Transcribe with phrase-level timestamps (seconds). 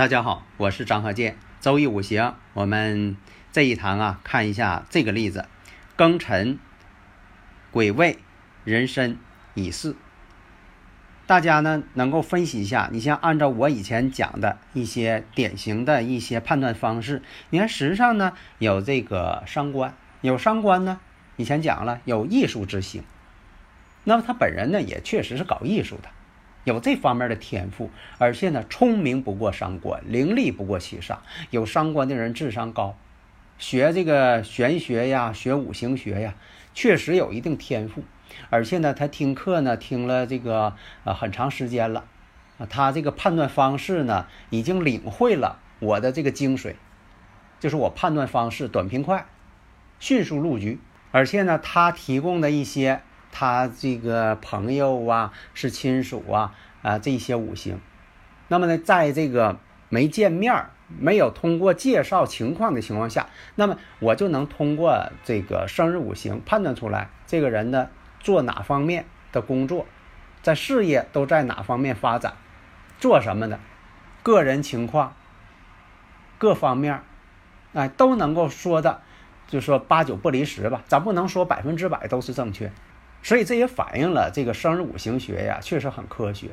[0.00, 1.36] 大家好，我是张和建。
[1.60, 3.18] 周易五行，我们
[3.52, 5.44] 这一堂啊，看一下这个例子：
[5.94, 6.58] 庚辰、
[7.70, 8.18] 癸未、
[8.64, 9.18] 壬申、
[9.52, 9.94] 乙巳。
[11.26, 17.20] 大家呢能够分析一下，你像按照我以前讲的一些典型的一些判断方式，
[17.50, 20.98] 你看实际上呢有这个伤官，有伤官呢，
[21.36, 23.04] 以前讲了有艺术之星，
[24.04, 26.08] 那么他本人呢也确实是搞艺术的。
[26.64, 31.16] 有这方面的天赋，而且呢，聪明不过伤官，伶俐不过七煞。
[31.50, 32.96] 有伤官的人智商高，
[33.58, 36.34] 学这个玄学呀，学五行学呀，
[36.74, 38.02] 确实有一定天赋。
[38.50, 42.04] 而且呢，他听课呢，听了这个呃很长时间了，
[42.68, 46.74] 他这个判断方式呢，已经领会了我的这个精髓，
[47.58, 49.26] 就是我判断方式短平快，
[49.98, 50.78] 迅速入局。
[51.10, 53.00] 而且呢，他提供的一些。
[53.32, 57.80] 他这个朋友啊，是亲属啊，啊这些五行，
[58.48, 60.66] 那么呢，在这个没见面、
[60.98, 67.88] 没有通过介绍情况的情况下，那么我就能通过这个生日五行判断出来，这个人呢
[68.18, 69.86] 做哪方面的工作，
[70.42, 72.34] 在事业都在哪方面发展，
[72.98, 73.60] 做什么的，
[74.22, 75.14] 个人情况，
[76.38, 77.00] 各方面，
[77.72, 79.00] 哎都能够说的，
[79.46, 82.72] 就说八九不离十吧，咱不能说百分之百都是正确。
[83.22, 86.48] 所以这也反映了这个生日五行学呀，确实很科学。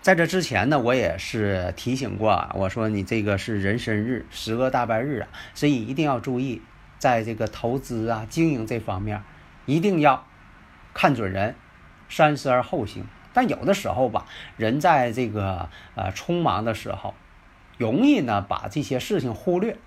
[0.00, 6.60] 在这之前呢，我也是提醒过，我说你这个是人生日，十个大半日啊，所以一定要注意，
[6.98, 9.22] 在这个投资啊、经营这方面，
[9.64, 10.26] 一定要
[10.92, 11.54] 看准人，
[12.08, 13.06] 三思而后行。
[13.32, 14.26] 但有的时候吧，
[14.56, 17.14] 人在这个呃匆忙的时候，
[17.78, 19.78] 容易呢把这些事情忽略。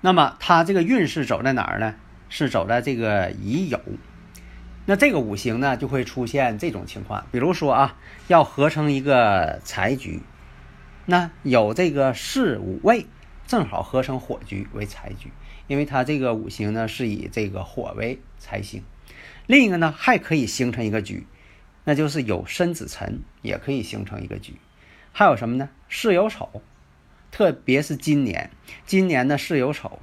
[0.00, 1.94] 那么他这个运势走在哪儿呢？
[2.28, 3.78] 是走在这个乙酉。
[4.86, 7.26] 那这个五行呢，就会出现这种情况。
[7.30, 7.96] 比如说啊，
[8.26, 10.20] 要合成一个财局，
[11.06, 13.06] 那有这个巳午未，
[13.46, 15.30] 正好合成火局为财局，
[15.68, 18.82] 因为它这个五行呢是以这个火为财星。
[19.46, 21.26] 另一个呢，还可以形成一个局，
[21.84, 24.54] 那就是有申子辰也可以形成一个局。
[25.12, 25.68] 还有什么呢？
[25.88, 26.62] 巳酉丑，
[27.30, 28.50] 特别是今年，
[28.86, 30.00] 今年呢巳酉丑，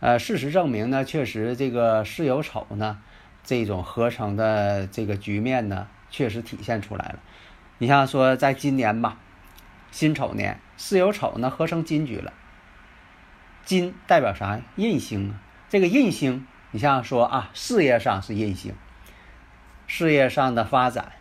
[0.00, 3.00] 呃，事实证明呢，确实这个巳酉丑呢。
[3.44, 7.18] 这种合成的这个局面呢，确实体现出来了。
[7.76, 9.18] 你像说，在今年吧，
[9.90, 12.32] 辛丑年，巳酉丑呢合成金局了。
[13.64, 14.60] 金代表啥？
[14.76, 15.40] 印星啊。
[15.68, 18.74] 这个印星，你像说啊，事业上是印星，
[19.86, 21.12] 事业上的发展，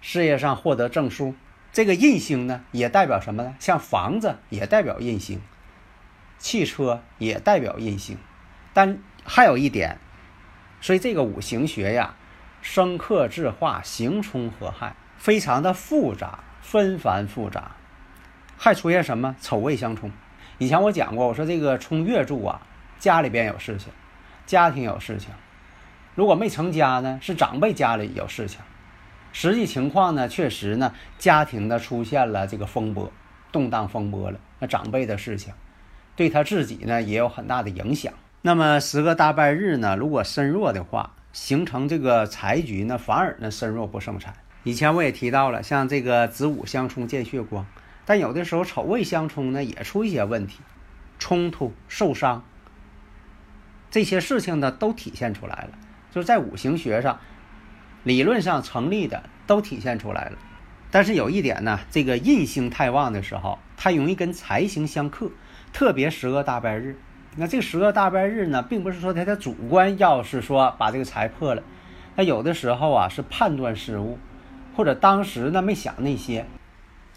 [0.00, 1.34] 事业上获得证书。
[1.72, 3.54] 这个印星呢，也代表什么呢？
[3.60, 5.40] 像房子也代表印星，
[6.38, 8.18] 汽车也代表印星。
[8.74, 9.98] 但还有一点。
[10.80, 12.14] 所以这个五行学呀，
[12.62, 17.72] 生克制化，刑冲合害，非常的复杂，纷繁复杂，
[18.56, 20.10] 还出现什么丑未相冲？
[20.58, 22.60] 以前我讲过，我说这个冲月柱啊，
[22.98, 23.92] 家里边有事情，
[24.46, 25.30] 家庭有事情。
[26.14, 28.60] 如果没成家呢，是长辈家里有事情。
[29.32, 33.12] 实际情况呢，确实呢，家庭呢出现了这个风波，
[33.52, 34.40] 动荡风波了。
[34.58, 35.54] 那长辈的事情，
[36.16, 38.12] 对他自己呢也有很大的影响。
[38.42, 44.32] 那么十个大半日呢，如果身弱的话，形成这个财局呢，反而呢身弱不生财。
[44.62, 47.66] 以前我也提到了，像这个子午相冲见血光，
[48.06, 50.60] 但有的时候丑未相冲呢，也出一些问题，
[51.18, 52.42] 冲突、受伤，
[53.90, 55.72] 这些事情呢都体现出来了。
[56.10, 57.20] 就在五行学上，
[58.04, 60.38] 理论上成立的都体现出来了。
[60.90, 65.30] 但是有一点呢，这个印星太旺的时候，它容易跟财星相克，
[65.74, 66.98] 特别十个大半日。
[67.36, 71.62] 那这个十个大半日呢，并不是说他的主观要是说把这个财破了，
[72.16, 74.18] 那有的时候啊是判断失误，
[74.74, 76.44] 或者当时呢没想那些。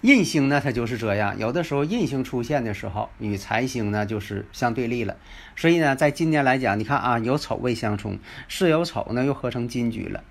[0.01, 5.15] 印星呢，它就是这样，有的时候印星出现的时候，与财星呢就是相对立了。
[5.55, 10.23] 所以呢，在今年来讲，你看啊，有丑未相冲，巳有丑呢又合成金局了。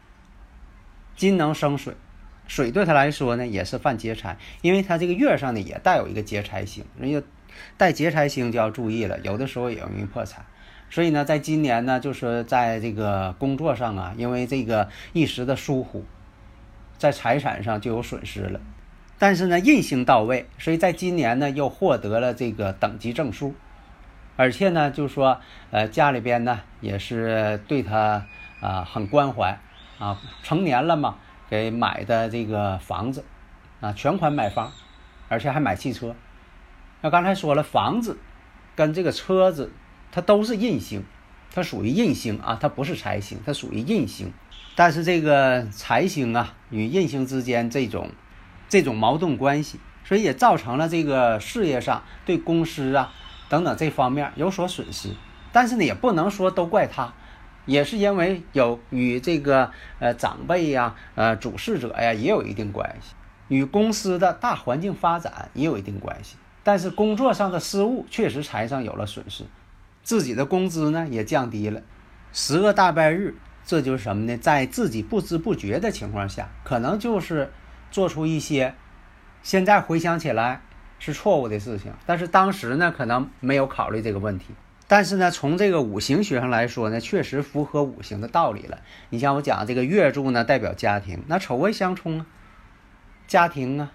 [1.17, 1.95] 金能生水，
[2.47, 7.23] 水对他来说呢也是犯劫财，因为他这个月上呢也带有一个劫财星，人家。
[7.77, 10.43] 带劫财星就要注意了，有的时候也容易破财，
[10.91, 16.05] 所以呢，在今年呢，就是在这个工作上啊，因为这个一时的疏忽，
[16.99, 18.61] 在财产上就有损失了。
[19.19, 23.55] 但是呢，印星到位，所以在今年呢，又获得了这个等级证书，
[24.37, 25.41] 而且呢，就说
[25.71, 28.27] 呃，家里边呢也是对他
[28.61, 29.59] 啊很关怀
[29.99, 33.25] 啊，成年了嘛，给买的这个房子
[33.81, 34.73] 啊，全款买房，
[35.29, 36.17] 而且还买汽车。
[37.03, 38.17] 那刚才说了，房子
[38.75, 39.71] 跟这个车子。
[40.15, 41.03] 它都是印星，
[41.55, 44.31] 它属于印星啊，它不是财星，它属于印星。
[44.77, 48.11] 但是这个财星啊与印星之间这种
[48.69, 53.11] 这种矛盾关系，所以也造成了这个事业上对公司啊
[53.49, 55.09] 等等这方面有所损失。
[55.51, 57.15] 但是呢，也不能说都怪他，
[57.65, 63.15] 也是因为有与这个呃长辈呀、呃主事者呀也有一定关系，
[63.49, 66.37] 与公司的大环境发展也有一定关系。
[66.63, 69.45] 但是工作上的失误确实财上有了损失。
[70.03, 71.83] 自己的工资呢也降低了，
[72.33, 74.37] 十个大拜日，这就是什么呢？
[74.37, 77.53] 在自己不知不觉的情况下，可能就是
[77.91, 78.75] 做出一些
[79.43, 80.63] 现在回想起来
[80.99, 84.47] 是错误的事情，但是当时呢可能没有考虑这个问题。
[84.89, 88.81] 但是呢，从这个五行学上来说呢，确实符合五行的道理了。
[89.09, 92.27] 你像我讲这个月柱呢，代表家庭，那丑未相冲啊，
[93.27, 93.93] 家庭啊，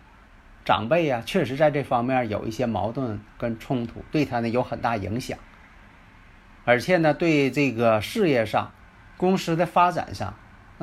[0.67, 5.39] 长辈啊，确实在这方面有一些矛盾跟冲突，对他呢有很大影响。
[6.65, 8.73] 而且呢，对这个事业上、
[9.15, 10.33] 公司的发展上，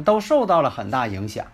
[0.02, 1.44] 都受到了很大影响。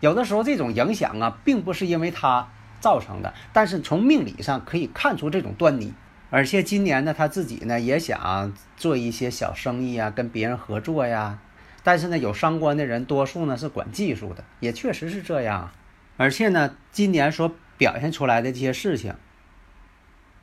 [0.00, 2.48] 有的时候，这种影响啊，并不是因为他
[2.80, 5.92] 造成的，但是从命理上可以看出这种端倪。
[6.30, 11.40] 而且今年呢，他自己呢也想做一些小生意啊，跟别人合作呀。
[11.82, 15.70] 但是呢，有伤官的人，多数呢是管技术的，也确实是这样。
[16.16, 19.14] 而且呢，今年所表现出来的这些事情，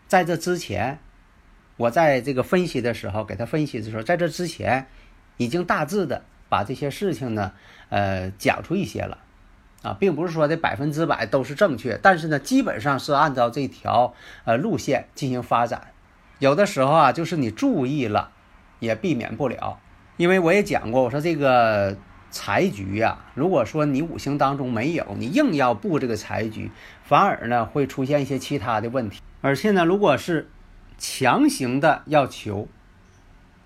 [0.08, 1.00] 在这之前。
[1.76, 4.86] 我在这个分析的时候，给他分析的时候，在这之前，
[5.38, 7.52] 已经大致的把这些事情呢，
[7.90, 9.18] 呃，讲出一些了，
[9.82, 14.14] 啊，并不是说的百分之百都是正确，但是呢，基本上是按照这条
[14.46, 15.88] 呃路线进行发展。
[16.38, 18.32] 有的时候啊，就是你注意了，
[18.80, 19.80] 也避免不了，
[20.18, 21.98] 因为我也讲过，我说这个
[22.34, 26.72] 财局呀，如果说你五行当中没有，你硬要布这个财局，
[27.04, 30.50] 反而呢会出现一些其他的问题，而且呢，如果是
[30.98, 32.68] 强行的要求，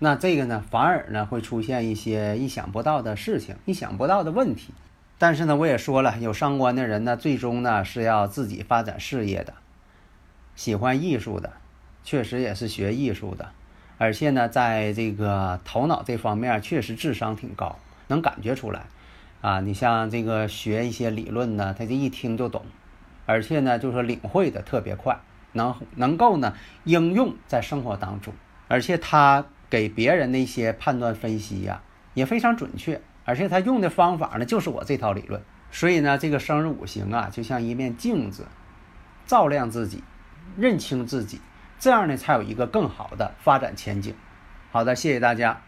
[0.00, 4.74] 那这个呢，反而呢会出现一些意想不到的事情，意想不到的问题。
[5.16, 9.54] 但是呢，我也说了，有伤官的人呢，最终呢是要自己发展事业的，
[10.54, 11.54] 喜欢艺术的，
[12.04, 13.48] 确实也是学艺术的，
[13.96, 17.78] 而且呢，在这个头脑这方面确实智商挺高，
[18.08, 18.86] 能感觉出来。
[19.40, 22.66] 啊，你像这个学一些理论呢，他这一听就懂，
[23.24, 25.20] 而且呢，就说领会的特别快。
[25.52, 26.52] 能能够呢
[26.84, 28.34] 应用在生活当中，
[28.68, 31.80] 而且他给别人的一些判断分析呀
[32.12, 38.46] 也非常准确，而且他用的方法呢就是我这套理论，所以呢这个生日五行啊就像一面镜子，
[39.24, 40.04] 照亮自己，
[40.58, 41.40] 认清自己，
[41.78, 44.14] 这样呢才有一个更好的发展前景。
[44.70, 45.67] 好的，谢谢大家。